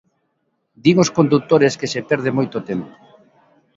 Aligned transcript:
Din 0.83 0.97
os 1.03 1.13
condutores 1.17 1.77
que 1.79 1.91
se 1.93 2.01
perde 2.09 2.35
moito 2.37 2.57
tempo. 2.69 2.93